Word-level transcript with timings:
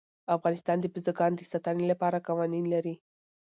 افغانستان 0.35 0.77
د 0.81 0.85
بزګانو 0.93 1.37
د 1.39 1.41
ساتنې 1.51 1.85
لپاره 1.91 2.23
قوانین 2.27 2.65
لري. 2.73 2.95